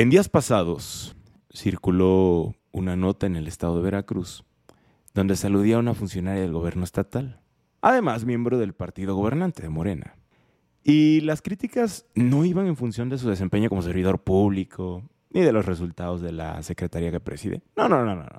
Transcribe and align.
En 0.00 0.08
días 0.08 0.30
pasados 0.30 1.14
circuló 1.52 2.54
una 2.72 2.96
nota 2.96 3.26
en 3.26 3.36
el 3.36 3.46
estado 3.46 3.76
de 3.76 3.82
Veracruz 3.82 4.46
donde 5.12 5.36
se 5.36 5.46
aludía 5.46 5.76
a 5.76 5.80
una 5.80 5.92
funcionaria 5.92 6.40
del 6.40 6.54
gobierno 6.54 6.84
estatal, 6.84 7.42
además 7.82 8.24
miembro 8.24 8.56
del 8.56 8.72
partido 8.72 9.14
gobernante 9.14 9.60
de 9.60 9.68
Morena. 9.68 10.16
Y 10.82 11.20
las 11.20 11.42
críticas 11.42 12.06
no 12.14 12.46
iban 12.46 12.66
en 12.66 12.76
función 12.76 13.10
de 13.10 13.18
su 13.18 13.28
desempeño 13.28 13.68
como 13.68 13.82
servidor 13.82 14.22
público, 14.22 15.02
ni 15.28 15.42
de 15.42 15.52
los 15.52 15.66
resultados 15.66 16.22
de 16.22 16.32
la 16.32 16.62
secretaría 16.62 17.10
que 17.10 17.20
preside. 17.20 17.60
No, 17.76 17.86
no, 17.86 18.02
no, 18.02 18.16
no. 18.16 18.22
no. 18.22 18.38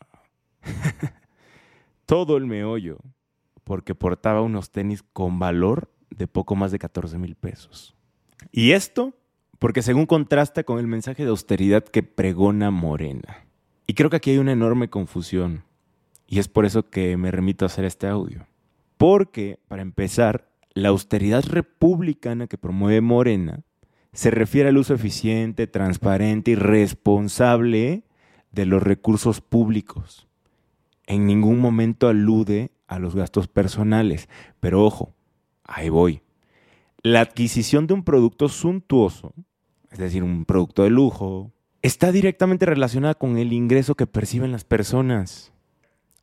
Todo 2.07 2.37
el 2.37 2.47
meollo, 2.47 2.97
porque 3.63 3.93
portaba 3.93 4.41
unos 4.41 4.71
tenis 4.71 5.03
con 5.13 5.37
valor 5.37 5.91
de 6.09 6.25
poco 6.25 6.55
más 6.55 6.71
de 6.71 6.79
14 6.79 7.19
mil 7.19 7.35
pesos. 7.35 7.95
Y 8.51 8.71
esto 8.71 9.13
porque 9.61 9.83
según 9.83 10.07
contrasta 10.07 10.63
con 10.63 10.79
el 10.79 10.87
mensaje 10.87 11.21
de 11.21 11.29
austeridad 11.29 11.83
que 11.83 12.01
pregona 12.01 12.71
Morena. 12.71 13.45
Y 13.85 13.93
creo 13.93 14.09
que 14.09 14.15
aquí 14.15 14.31
hay 14.31 14.39
una 14.39 14.53
enorme 14.53 14.89
confusión. 14.89 15.65
Y 16.25 16.39
es 16.39 16.47
por 16.47 16.65
eso 16.65 16.89
que 16.89 17.15
me 17.15 17.29
remito 17.29 17.63
a 17.63 17.67
hacer 17.67 17.85
este 17.85 18.07
audio. 18.07 18.47
Porque, 18.97 19.59
para 19.67 19.83
empezar, 19.83 20.49
la 20.73 20.89
austeridad 20.89 21.45
republicana 21.45 22.47
que 22.47 22.57
promueve 22.57 23.02
Morena 23.02 23.61
se 24.13 24.31
refiere 24.31 24.69
al 24.69 24.77
uso 24.77 24.95
eficiente, 24.95 25.67
transparente 25.67 26.49
y 26.49 26.55
responsable 26.55 28.02
de 28.52 28.66
los 28.66 28.81
recursos 28.81 29.41
públicos. 29.41 30.27
En 31.05 31.27
ningún 31.27 31.59
momento 31.59 32.07
alude 32.07 32.71
a 32.88 32.97
los 32.97 33.13
gastos 33.13 33.47
personales. 33.47 34.27
Pero 34.59 34.83
ojo, 34.83 35.13
ahí 35.63 35.89
voy. 35.89 36.23
La 37.03 37.21
adquisición 37.21 37.85
de 37.85 37.93
un 37.93 38.03
producto 38.03 38.49
suntuoso, 38.49 39.35
es 39.91 40.00
decir, 40.00 40.23
un 40.23 40.45
producto 40.45 40.84
de 40.84 40.90
lujo, 40.90 41.52
está 41.81 42.12
directamente 42.12 42.66
relacionada 42.66 43.16
con 43.16 43.38
el 43.38 43.54
ingreso 43.54 43.95
que 43.95 44.08
perciben 44.08 44.52
las 44.52 44.64
personas. 44.64 45.52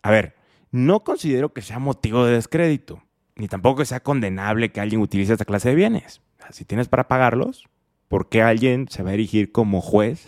A 0.03 0.11
ver, 0.11 0.37
no 0.71 1.05
considero 1.05 1.53
que 1.53 1.63
sea 1.63 1.79
motivo 1.79 2.25
de 2.25 2.33
descrédito, 2.33 3.03
ni 3.37 3.49
tampoco 3.49 3.81
que 3.81 3.87
sea 3.87 4.01
condenable 4.01 4.71
que 4.71 4.81
alguien 4.81 5.01
utilice 5.01 5.33
esta 5.33 5.45
clase 5.45 5.71
de 5.71 5.75
bienes. 5.75 6.21
Si 6.51 6.65
tienes 6.65 6.89
para 6.89 7.09
pagarlos, 7.09 7.69
¿por 8.09 8.29
qué 8.29 8.43
alguien 8.43 8.89
se 8.89 9.03
va 9.03 9.11
a 9.11 9.15
erigir 9.15 9.53
como 9.53 9.81
juez 9.81 10.27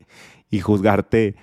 y 0.50 0.60
juzgarte 0.60 1.36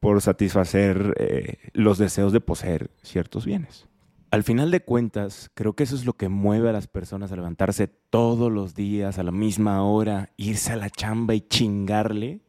por 0.00 0.22
satisfacer 0.22 1.14
eh, 1.18 1.58
los 1.72 1.98
deseos 1.98 2.32
de 2.32 2.40
poseer 2.40 2.90
ciertos 3.02 3.44
bienes? 3.44 3.86
Al 4.30 4.42
final 4.42 4.70
de 4.70 4.80
cuentas, 4.80 5.50
creo 5.54 5.74
que 5.74 5.84
eso 5.84 5.94
es 5.94 6.04
lo 6.04 6.14
que 6.14 6.28
mueve 6.28 6.68
a 6.68 6.72
las 6.72 6.88
personas 6.88 7.30
a 7.30 7.36
levantarse 7.36 7.86
todos 7.86 8.50
los 8.50 8.74
días 8.74 9.18
a 9.18 9.22
la 9.22 9.30
misma 9.30 9.82
hora, 9.84 10.30
irse 10.36 10.72
a 10.72 10.76
la 10.76 10.90
chamba 10.90 11.34
y 11.34 11.42
chingarle, 11.42 12.40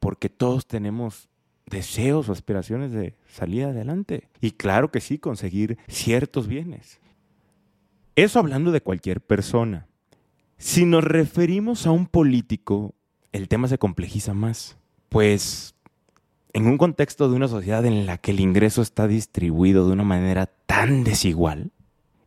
porque 0.00 0.28
todos 0.28 0.66
tenemos 0.66 1.28
deseos 1.66 2.28
o 2.28 2.32
aspiraciones 2.32 2.92
de 2.92 3.16
salir 3.28 3.64
adelante. 3.64 4.28
Y 4.40 4.52
claro 4.52 4.90
que 4.90 5.00
sí, 5.00 5.18
conseguir 5.18 5.78
ciertos 5.88 6.46
bienes. 6.46 7.00
Eso 8.16 8.38
hablando 8.38 8.72
de 8.72 8.80
cualquier 8.80 9.20
persona. 9.20 9.86
Si 10.58 10.84
nos 10.84 11.04
referimos 11.04 11.86
a 11.86 11.90
un 11.90 12.06
político, 12.06 12.94
el 13.32 13.48
tema 13.48 13.68
se 13.68 13.78
complejiza 13.78 14.32
más. 14.32 14.78
Pues 15.10 15.74
en 16.54 16.66
un 16.66 16.78
contexto 16.78 17.28
de 17.28 17.36
una 17.36 17.48
sociedad 17.48 17.84
en 17.84 18.06
la 18.06 18.16
que 18.16 18.30
el 18.30 18.40
ingreso 18.40 18.80
está 18.80 19.06
distribuido 19.06 19.86
de 19.86 19.92
una 19.92 20.04
manera 20.04 20.50
tan 20.76 21.04
desigual, 21.04 21.72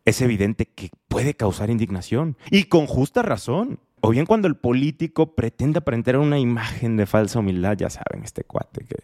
es 0.04 0.20
evidente 0.22 0.66
que 0.66 0.90
puede 1.06 1.34
causar 1.34 1.70
indignación. 1.70 2.36
Y 2.50 2.64
con 2.64 2.88
justa 2.88 3.22
razón. 3.22 3.78
O 4.00 4.10
bien 4.10 4.26
cuando 4.26 4.48
el 4.48 4.56
político 4.56 5.36
pretende 5.36 5.78
aparentar 5.78 6.16
una 6.16 6.38
imagen 6.38 6.96
de 6.96 7.06
falsa 7.06 7.38
humildad, 7.38 7.76
ya 7.76 7.90
saben, 7.90 8.24
este 8.24 8.42
cuate 8.42 8.84
que 8.86 8.96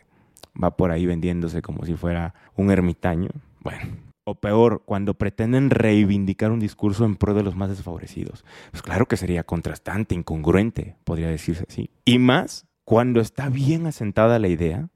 va 0.61 0.77
por 0.77 0.91
ahí 0.91 1.06
vendiéndose 1.06 1.62
como 1.62 1.84
si 1.84 1.94
fuera 1.94 2.34
un 2.56 2.72
ermitaño. 2.72 3.28
Bueno, 3.61 3.98
o 4.24 4.34
peor, 4.34 4.83
cuando 4.84 5.14
pretenden 5.14 5.70
reivindicar 5.70 6.51
un 6.51 6.58
discurso 6.58 7.05
en 7.05 7.14
pro 7.14 7.33
de 7.33 7.45
los 7.45 7.55
más 7.55 7.68
desfavorecidos. 7.68 8.45
Pues 8.73 8.83
claro 8.83 9.06
que 9.06 9.17
sería 9.17 9.45
contrastante, 9.45 10.17
incongruente, 10.17 10.96
podría 11.05 11.29
decirse 11.29 11.67
así. 11.68 11.90
Y 12.05 12.18
más 12.18 12.67
cuando 12.85 13.20
está 13.20 13.48
bien 13.48 13.86
asentada 13.86 14.40
la 14.40 14.48
idea 14.48 14.89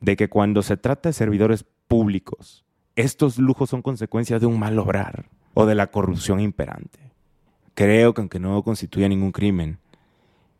de 0.00 0.16
que 0.16 0.28
cuando 0.28 0.60
se 0.62 0.76
trata 0.76 1.08
de 1.08 1.14
servidores 1.14 1.64
públicos, 1.86 2.64
estos 2.96 3.38
lujos 3.38 3.70
son 3.70 3.82
consecuencia 3.82 4.38
de 4.38 4.46
un 4.46 4.58
mal 4.58 4.78
obrar 4.78 5.26
o 5.54 5.66
de 5.66 5.74
la 5.74 5.88
corrupción 5.88 6.40
imperante. 6.40 6.98
Creo 7.74 8.14
que 8.14 8.20
aunque 8.20 8.38
no 8.38 8.62
constituya 8.62 9.08
ningún 9.08 9.32
crimen, 9.32 9.78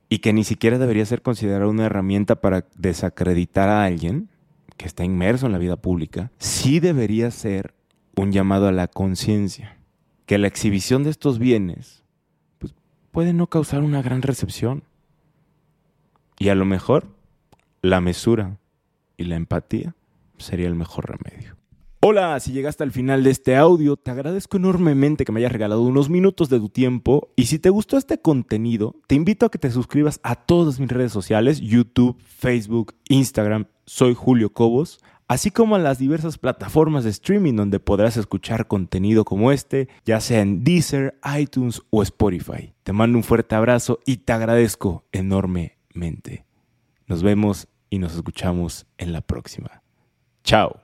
y 0.09 0.19
que 0.19 0.33
ni 0.33 0.45
siquiera 0.45 0.79
debería 0.79 1.07
ser 1.07 1.23
considerada 1.23 1.69
una 1.69 1.87
herramienta 1.87 2.37
para 2.37 2.67
desacreditar 2.77 3.69
a 3.69 3.85
alguien, 3.85 4.29
que 4.77 4.87
está 4.87 5.05
inmerso 5.05 5.47
en 5.47 5.53
la 5.53 5.59
vida 5.59 5.77
pública, 5.77 6.31
sí 6.39 6.81
debería 6.81 7.31
ser 7.31 7.75
un 8.17 8.33
llamado 8.33 8.69
a 8.69 8.73
la 8.73 8.87
conciencia, 8.87 9.77
que 10.27 10.39
la 10.39 10.47
exhibición 10.47 11.05
de 11.05 11.11
estos 11.11 11.39
bienes 11.39 12.03
pues, 12.59 12.75
puede 13.11 13.33
no 13.33 13.49
causar 13.49 13.83
una 13.83 14.03
gran 14.03 14.23
recepción. 14.23 14.85
Y 16.39 16.49
a 16.49 16.55
lo 16.55 16.65
mejor 16.65 17.09
la 17.83 18.01
mesura 18.01 18.59
y 19.17 19.25
la 19.25 19.37
empatía 19.37 19.95
sería 20.39 20.67
el 20.67 20.75
mejor 20.75 21.11
remedio. 21.11 21.57
Hola, 22.07 22.39
si 22.39 22.53
llegaste 22.53 22.83
al 22.85 22.93
final 22.93 23.25
de 23.25 23.31
este 23.31 23.57
audio, 23.57 23.97
te 23.97 24.11
agradezco 24.11 24.59
enormemente 24.59 25.25
que 25.25 25.33
me 25.33 25.41
hayas 25.41 25.53
regalado 25.53 25.81
unos 25.81 26.11
minutos 26.11 26.51
de 26.51 26.59
tu 26.59 26.69
tiempo 26.69 27.31
y 27.35 27.47
si 27.47 27.59
te 27.59 27.71
gustó 27.71 27.97
este 27.97 28.21
contenido, 28.21 28.95
te 29.07 29.15
invito 29.15 29.47
a 29.47 29.51
que 29.51 29.57
te 29.57 29.71
suscribas 29.71 30.21
a 30.23 30.35
todas 30.35 30.79
mis 30.79 30.91
redes 30.91 31.13
sociales, 31.13 31.63
YouTube, 31.63 32.21
Facebook, 32.21 32.95
Instagram, 33.09 33.69
soy 33.87 34.13
Julio 34.13 34.53
Cobos, 34.53 35.01
así 35.29 35.51
como 35.51 35.77
a 35.77 35.79
las 35.79 35.99
diversas 35.99 36.37
plataformas 36.37 37.05
de 37.05 37.11
streaming 37.11 37.55
donde 37.55 37.81
podrás 37.81 38.19
escuchar 38.19 38.67
contenido 38.67 39.25
como 39.25 39.51
este, 39.51 39.89
ya 40.05 40.21
sea 40.21 40.43
en 40.43 40.63
Deezer, 40.63 41.19
iTunes 41.39 41.81
o 41.89 42.03
Spotify. 42.03 42.75
Te 42.83 42.93
mando 42.93 43.17
un 43.17 43.25
fuerte 43.25 43.55
abrazo 43.55 44.01
y 44.05 44.19
te 44.19 44.35
agradezco 44.35 45.07
enormemente. 45.11 46.45
Nos 47.07 47.23
vemos 47.23 47.67
y 47.89 47.99
nos 47.99 48.15
escuchamos 48.15 48.85
en 48.99 49.15
la 49.15 49.23
próxima. 49.23 49.81
Chao. 50.43 50.84